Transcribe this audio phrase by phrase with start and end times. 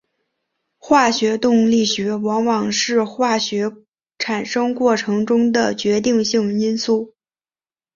[0.79, 3.85] 化学动力学往往是化工生
[4.45, 7.13] 产过程中的决定性因素。